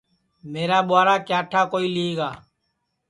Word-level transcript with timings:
میرا 0.51 0.79
ٻورا 0.89 1.15
کیا 1.27 1.39
ٹھا 1.49 1.61
کوئی 1.71 1.87
لی 1.95 2.07
گا 2.17 2.29